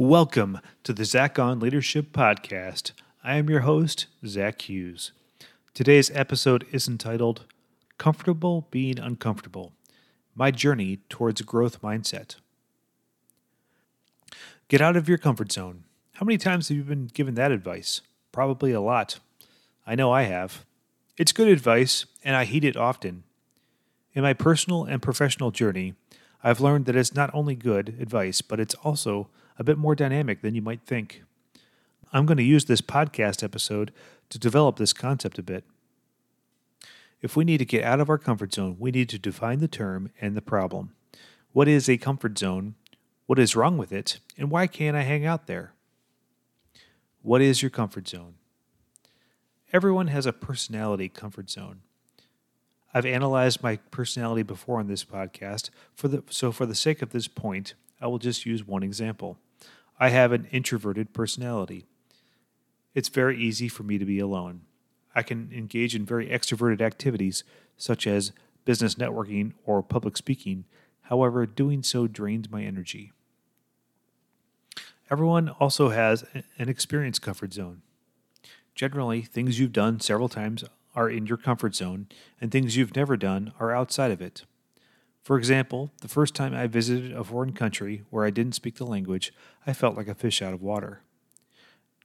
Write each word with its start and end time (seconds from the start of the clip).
Welcome 0.00 0.60
to 0.84 0.94
the 0.94 1.04
Zach 1.04 1.38
on 1.38 1.60
Leadership 1.60 2.10
Podcast. 2.12 2.92
I 3.22 3.36
am 3.36 3.50
your 3.50 3.60
host, 3.60 4.06
Zach 4.24 4.62
Hughes. 4.62 5.12
Today's 5.74 6.10
episode 6.14 6.66
is 6.72 6.88
entitled 6.88 7.44
Comfortable 7.98 8.66
Being 8.70 8.98
Uncomfortable 8.98 9.74
My 10.34 10.50
Journey 10.50 11.00
Towards 11.10 11.42
Growth 11.42 11.82
Mindset. 11.82 12.36
Get 14.68 14.80
out 14.80 14.96
of 14.96 15.06
your 15.06 15.18
comfort 15.18 15.52
zone. 15.52 15.84
How 16.14 16.24
many 16.24 16.38
times 16.38 16.68
have 16.68 16.78
you 16.78 16.82
been 16.82 17.08
given 17.08 17.34
that 17.34 17.52
advice? 17.52 18.00
Probably 18.32 18.72
a 18.72 18.80
lot. 18.80 19.18
I 19.86 19.96
know 19.96 20.10
I 20.10 20.22
have. 20.22 20.64
It's 21.18 21.30
good 21.30 21.48
advice, 21.48 22.06
and 22.24 22.34
I 22.34 22.46
heed 22.46 22.64
it 22.64 22.74
often. 22.74 23.24
In 24.14 24.22
my 24.22 24.32
personal 24.32 24.84
and 24.84 25.02
professional 25.02 25.50
journey, 25.50 25.92
I've 26.42 26.62
learned 26.62 26.86
that 26.86 26.96
it's 26.96 27.14
not 27.14 27.28
only 27.34 27.54
good 27.54 27.98
advice, 28.00 28.40
but 28.40 28.58
it's 28.58 28.74
also 28.76 29.28
a 29.60 29.64
bit 29.64 29.76
more 29.76 29.94
dynamic 29.94 30.40
than 30.40 30.54
you 30.54 30.62
might 30.62 30.80
think. 30.86 31.22
I'm 32.14 32.24
going 32.24 32.38
to 32.38 32.42
use 32.42 32.64
this 32.64 32.80
podcast 32.80 33.44
episode 33.44 33.92
to 34.30 34.38
develop 34.38 34.78
this 34.78 34.94
concept 34.94 35.38
a 35.38 35.42
bit. 35.42 35.64
If 37.20 37.36
we 37.36 37.44
need 37.44 37.58
to 37.58 37.66
get 37.66 37.84
out 37.84 38.00
of 38.00 38.08
our 38.08 38.16
comfort 38.16 38.54
zone, 38.54 38.76
we 38.78 38.90
need 38.90 39.10
to 39.10 39.18
define 39.18 39.58
the 39.58 39.68
term 39.68 40.10
and 40.18 40.34
the 40.34 40.40
problem. 40.40 40.94
What 41.52 41.68
is 41.68 41.90
a 41.90 41.98
comfort 41.98 42.38
zone? 42.38 42.74
What 43.26 43.38
is 43.38 43.54
wrong 43.54 43.76
with 43.76 43.92
it? 43.92 44.18
And 44.38 44.50
why 44.50 44.66
can't 44.66 44.96
I 44.96 45.02
hang 45.02 45.26
out 45.26 45.46
there? 45.46 45.74
What 47.20 47.42
is 47.42 47.60
your 47.60 47.70
comfort 47.70 48.08
zone? 48.08 48.36
Everyone 49.74 50.06
has 50.06 50.24
a 50.24 50.32
personality 50.32 51.10
comfort 51.10 51.50
zone. 51.50 51.82
I've 52.94 53.04
analyzed 53.04 53.62
my 53.62 53.76
personality 53.90 54.42
before 54.42 54.80
on 54.80 54.88
this 54.88 55.04
podcast, 55.04 55.68
for 55.94 56.08
the, 56.08 56.24
so 56.30 56.50
for 56.50 56.64
the 56.64 56.74
sake 56.74 57.02
of 57.02 57.10
this 57.10 57.28
point, 57.28 57.74
I 58.00 58.06
will 58.06 58.18
just 58.18 58.46
use 58.46 58.66
one 58.66 58.82
example. 58.82 59.36
I 60.02 60.08
have 60.08 60.32
an 60.32 60.48
introverted 60.50 61.12
personality. 61.12 61.84
It's 62.94 63.10
very 63.10 63.38
easy 63.38 63.68
for 63.68 63.82
me 63.82 63.98
to 63.98 64.06
be 64.06 64.18
alone. 64.18 64.62
I 65.14 65.22
can 65.22 65.50
engage 65.54 65.94
in 65.94 66.06
very 66.06 66.26
extroverted 66.28 66.80
activities, 66.80 67.44
such 67.76 68.06
as 68.06 68.32
business 68.64 68.94
networking 68.94 69.52
or 69.66 69.82
public 69.82 70.16
speaking. 70.16 70.64
However, 71.02 71.44
doing 71.44 71.82
so 71.82 72.06
drains 72.06 72.50
my 72.50 72.62
energy. 72.62 73.12
Everyone 75.10 75.50
also 75.50 75.90
has 75.90 76.24
an 76.58 76.68
experience 76.70 77.18
comfort 77.18 77.52
zone. 77.52 77.82
Generally, 78.74 79.22
things 79.22 79.58
you've 79.58 79.72
done 79.72 80.00
several 80.00 80.30
times 80.30 80.64
are 80.94 81.10
in 81.10 81.26
your 81.26 81.36
comfort 81.36 81.74
zone, 81.74 82.06
and 82.40 82.50
things 82.50 82.76
you've 82.76 82.96
never 82.96 83.18
done 83.18 83.52
are 83.60 83.74
outside 83.74 84.12
of 84.12 84.22
it. 84.22 84.44
For 85.22 85.36
example, 85.36 85.92
the 86.00 86.08
first 86.08 86.34
time 86.34 86.54
I 86.54 86.66
visited 86.66 87.12
a 87.12 87.24
foreign 87.24 87.52
country 87.52 88.04
where 88.10 88.24
I 88.24 88.30
didn't 88.30 88.54
speak 88.54 88.76
the 88.76 88.86
language, 88.86 89.32
I 89.66 89.72
felt 89.72 89.96
like 89.96 90.08
a 90.08 90.14
fish 90.14 90.40
out 90.40 90.54
of 90.54 90.62
water. 90.62 91.02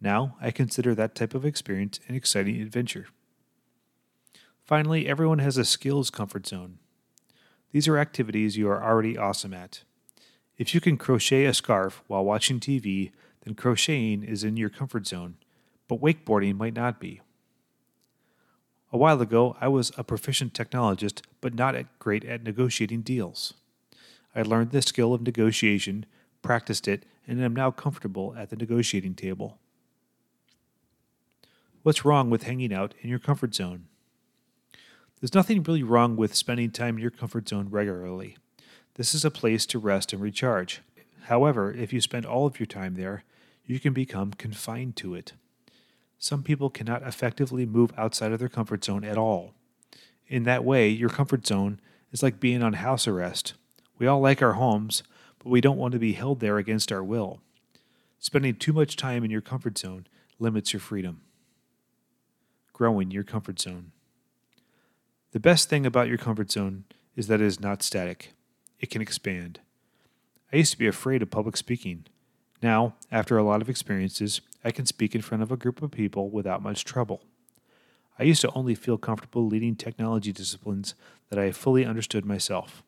Now, 0.00 0.36
I 0.40 0.50
consider 0.50 0.94
that 0.94 1.14
type 1.14 1.34
of 1.34 1.44
experience 1.44 2.00
an 2.08 2.14
exciting 2.14 2.60
adventure. 2.60 3.08
Finally, 4.64 5.08
everyone 5.08 5.40
has 5.40 5.56
a 5.56 5.64
skills 5.64 6.10
comfort 6.10 6.46
zone. 6.46 6.78
These 7.72 7.88
are 7.88 7.98
activities 7.98 8.56
you 8.56 8.68
are 8.68 8.82
already 8.82 9.18
awesome 9.18 9.52
at. 9.52 9.82
If 10.56 10.74
you 10.74 10.80
can 10.80 10.96
crochet 10.96 11.44
a 11.44 11.54
scarf 11.54 12.02
while 12.06 12.24
watching 12.24 12.60
TV, 12.60 13.12
then 13.44 13.54
crocheting 13.54 14.22
is 14.22 14.44
in 14.44 14.56
your 14.56 14.70
comfort 14.70 15.06
zone, 15.06 15.36
but 15.88 16.00
wakeboarding 16.00 16.56
might 16.56 16.74
not 16.74 17.00
be. 17.00 17.20
A 18.92 18.96
while 18.96 19.20
ago, 19.20 19.56
I 19.60 19.68
was 19.68 19.92
a 19.96 20.02
proficient 20.02 20.52
technologist, 20.52 21.22
but 21.40 21.54
not 21.54 21.76
at 21.76 21.98
great 22.00 22.24
at 22.24 22.42
negotiating 22.42 23.02
deals. 23.02 23.54
I 24.34 24.42
learned 24.42 24.72
the 24.72 24.82
skill 24.82 25.14
of 25.14 25.22
negotiation, 25.22 26.06
practiced 26.42 26.88
it, 26.88 27.04
and 27.26 27.40
am 27.40 27.54
now 27.54 27.70
comfortable 27.70 28.34
at 28.36 28.50
the 28.50 28.56
negotiating 28.56 29.14
table. 29.14 29.58
What's 31.82 32.04
wrong 32.04 32.30
with 32.30 32.42
hanging 32.42 32.72
out 32.72 32.94
in 33.00 33.08
your 33.08 33.20
comfort 33.20 33.54
zone? 33.54 33.86
There's 35.20 35.34
nothing 35.34 35.62
really 35.62 35.82
wrong 35.82 36.16
with 36.16 36.34
spending 36.34 36.70
time 36.70 36.96
in 36.96 37.02
your 37.02 37.10
comfort 37.10 37.48
zone 37.48 37.68
regularly. 37.70 38.36
This 38.94 39.14
is 39.14 39.24
a 39.24 39.30
place 39.30 39.66
to 39.66 39.78
rest 39.78 40.12
and 40.12 40.20
recharge. 40.20 40.82
However, 41.24 41.72
if 41.72 41.92
you 41.92 42.00
spend 42.00 42.26
all 42.26 42.46
of 42.46 42.58
your 42.58 42.66
time 42.66 42.94
there, 42.94 43.22
you 43.64 43.78
can 43.78 43.92
become 43.92 44.32
confined 44.32 44.96
to 44.96 45.14
it. 45.14 45.34
Some 46.22 46.42
people 46.42 46.68
cannot 46.68 47.02
effectively 47.02 47.64
move 47.64 47.94
outside 47.96 48.30
of 48.30 48.38
their 48.38 48.50
comfort 48.50 48.84
zone 48.84 49.04
at 49.04 49.16
all. 49.16 49.54
In 50.28 50.42
that 50.42 50.66
way, 50.66 50.86
your 50.86 51.08
comfort 51.08 51.46
zone 51.46 51.80
is 52.12 52.22
like 52.22 52.38
being 52.38 52.62
on 52.62 52.74
house 52.74 53.08
arrest. 53.08 53.54
We 53.98 54.06
all 54.06 54.20
like 54.20 54.42
our 54.42 54.52
homes, 54.52 55.02
but 55.38 55.48
we 55.48 55.62
don't 55.62 55.78
want 55.78 55.92
to 55.92 55.98
be 55.98 56.12
held 56.12 56.40
there 56.40 56.58
against 56.58 56.92
our 56.92 57.02
will. 57.02 57.40
Spending 58.18 58.54
too 58.54 58.74
much 58.74 58.96
time 58.96 59.24
in 59.24 59.30
your 59.30 59.40
comfort 59.40 59.78
zone 59.78 60.06
limits 60.38 60.74
your 60.74 60.80
freedom. 60.80 61.22
Growing 62.74 63.10
your 63.10 63.24
comfort 63.24 63.58
zone. 63.58 63.92
The 65.32 65.40
best 65.40 65.70
thing 65.70 65.86
about 65.86 66.08
your 66.08 66.18
comfort 66.18 66.50
zone 66.50 66.84
is 67.16 67.28
that 67.28 67.40
it 67.40 67.46
is 67.46 67.60
not 67.60 67.82
static, 67.82 68.34
it 68.78 68.90
can 68.90 69.00
expand. 69.00 69.60
I 70.52 70.56
used 70.56 70.72
to 70.72 70.78
be 70.78 70.86
afraid 70.86 71.22
of 71.22 71.30
public 71.30 71.56
speaking. 71.56 72.04
Now, 72.62 72.94
after 73.10 73.38
a 73.38 73.42
lot 73.42 73.62
of 73.62 73.70
experiences, 73.70 74.42
I 74.64 74.70
can 74.70 74.86
speak 74.86 75.14
in 75.14 75.22
front 75.22 75.42
of 75.42 75.50
a 75.50 75.56
group 75.56 75.82
of 75.82 75.90
people 75.90 76.30
without 76.30 76.62
much 76.62 76.84
trouble. 76.84 77.22
I 78.18 78.24
used 78.24 78.42
to 78.42 78.52
only 78.52 78.74
feel 78.74 78.98
comfortable 78.98 79.46
leading 79.46 79.76
technology 79.76 80.32
disciplines 80.32 80.94
that 81.30 81.38
I 81.38 81.52
fully 81.52 81.86
understood 81.86 82.24
myself. 82.24 82.82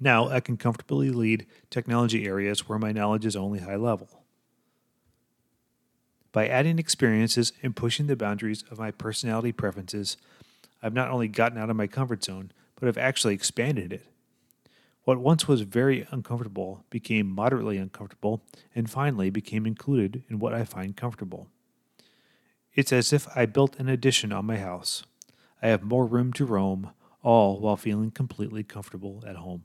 Now 0.00 0.28
I 0.28 0.40
can 0.40 0.56
comfortably 0.56 1.10
lead 1.10 1.46
technology 1.70 2.26
areas 2.26 2.68
where 2.68 2.78
my 2.78 2.90
knowledge 2.90 3.26
is 3.26 3.36
only 3.36 3.60
high 3.60 3.76
level. 3.76 4.22
By 6.32 6.48
adding 6.48 6.78
experiences 6.78 7.52
and 7.62 7.76
pushing 7.76 8.06
the 8.06 8.16
boundaries 8.16 8.64
of 8.70 8.78
my 8.78 8.90
personality 8.90 9.52
preferences, 9.52 10.16
I've 10.82 10.94
not 10.94 11.10
only 11.10 11.28
gotten 11.28 11.58
out 11.58 11.68
of 11.68 11.76
my 11.76 11.86
comfort 11.86 12.24
zone, 12.24 12.52
but 12.74 12.86
have 12.86 12.98
actually 12.98 13.34
expanded 13.34 13.92
it. 13.92 14.06
What 15.04 15.18
once 15.18 15.48
was 15.48 15.62
very 15.62 16.06
uncomfortable 16.10 16.84
became 16.88 17.26
moderately 17.26 17.76
uncomfortable 17.76 18.44
and 18.74 18.88
finally 18.88 19.30
became 19.30 19.66
included 19.66 20.22
in 20.28 20.38
what 20.38 20.54
I 20.54 20.64
find 20.64 20.96
comfortable. 20.96 21.48
It's 22.74 22.92
as 22.92 23.12
if 23.12 23.26
I 23.36 23.46
built 23.46 23.78
an 23.78 23.88
addition 23.88 24.32
on 24.32 24.46
my 24.46 24.58
house. 24.58 25.02
I 25.60 25.68
have 25.68 25.82
more 25.82 26.06
room 26.06 26.32
to 26.34 26.44
roam, 26.44 26.90
all 27.22 27.60
while 27.60 27.76
feeling 27.76 28.10
completely 28.10 28.62
comfortable 28.62 29.22
at 29.26 29.36
home. 29.36 29.64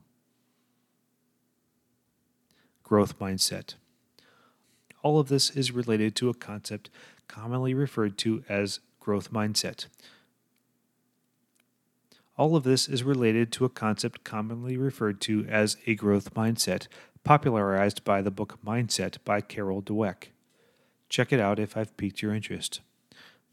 Growth 2.82 3.18
mindset. 3.18 3.74
All 5.02 5.20
of 5.20 5.28
this 5.28 5.50
is 5.50 5.70
related 5.70 6.16
to 6.16 6.28
a 6.28 6.34
concept 6.34 6.90
commonly 7.28 7.74
referred 7.74 8.18
to 8.18 8.42
as 8.48 8.80
growth 8.98 9.32
mindset, 9.32 9.86
all 12.38 12.54
of 12.54 12.62
this 12.62 12.88
is 12.88 13.02
related 13.02 13.50
to 13.50 13.64
a 13.64 13.68
concept 13.68 14.22
commonly 14.22 14.76
referred 14.76 15.20
to 15.20 15.44
as 15.48 15.76
a 15.86 15.96
growth 15.96 16.34
mindset, 16.34 16.86
popularized 17.24 18.04
by 18.04 18.22
the 18.22 18.30
book 18.30 18.58
Mindset 18.64 19.16
by 19.24 19.40
Carol 19.40 19.82
Dweck. 19.82 20.28
Check 21.08 21.32
it 21.32 21.40
out 21.40 21.58
if 21.58 21.76
I've 21.76 21.96
piqued 21.96 22.22
your 22.22 22.32
interest. 22.32 22.80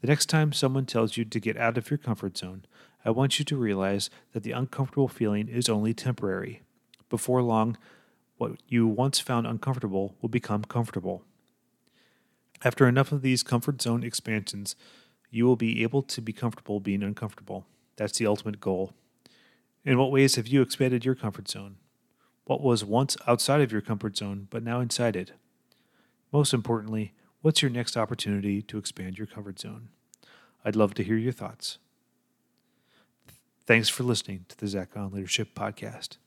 The 0.00 0.06
next 0.06 0.26
time 0.26 0.52
someone 0.52 0.86
tells 0.86 1.16
you 1.16 1.24
to 1.24 1.40
get 1.40 1.56
out 1.56 1.76
of 1.76 1.90
your 1.90 1.98
comfort 1.98 2.38
zone, 2.38 2.64
I 3.04 3.10
want 3.10 3.40
you 3.40 3.44
to 3.46 3.56
realize 3.56 4.08
that 4.32 4.44
the 4.44 4.52
uncomfortable 4.52 5.08
feeling 5.08 5.48
is 5.48 5.68
only 5.68 5.92
temporary. 5.92 6.62
Before 7.10 7.42
long, 7.42 7.76
what 8.36 8.52
you 8.68 8.86
once 8.86 9.18
found 9.18 9.48
uncomfortable 9.48 10.14
will 10.22 10.28
become 10.28 10.62
comfortable. 10.62 11.24
After 12.62 12.86
enough 12.86 13.10
of 13.10 13.22
these 13.22 13.42
comfort 13.42 13.82
zone 13.82 14.04
expansions, 14.04 14.76
you 15.30 15.44
will 15.44 15.56
be 15.56 15.82
able 15.82 16.02
to 16.02 16.20
be 16.20 16.32
comfortable 16.32 16.78
being 16.78 17.02
uncomfortable. 17.02 17.66
That's 17.96 18.18
the 18.18 18.26
ultimate 18.26 18.60
goal. 18.60 18.92
In 19.84 19.98
what 19.98 20.10
ways 20.10 20.34
have 20.36 20.46
you 20.46 20.62
expanded 20.62 21.04
your 21.04 21.14
comfort 21.14 21.48
zone? 21.48 21.76
What 22.44 22.60
was 22.60 22.84
once 22.84 23.16
outside 23.26 23.60
of 23.60 23.72
your 23.72 23.80
comfort 23.80 24.16
zone, 24.16 24.48
but 24.50 24.62
now 24.62 24.80
inside 24.80 25.16
it? 25.16 25.32
Most 26.32 26.52
importantly, 26.52 27.12
what's 27.42 27.62
your 27.62 27.70
next 27.70 27.96
opportunity 27.96 28.62
to 28.62 28.78
expand 28.78 29.18
your 29.18 29.26
comfort 29.26 29.58
zone? 29.58 29.88
I'd 30.64 30.76
love 30.76 30.94
to 30.94 31.04
hear 31.04 31.16
your 31.16 31.32
thoughts. 31.32 31.78
Thanks 33.66 33.88
for 33.88 34.02
listening 34.02 34.44
to 34.48 34.56
the 34.56 34.68
Zach 34.68 34.96
on 34.96 35.12
Leadership 35.12 35.54
Podcast. 35.54 36.18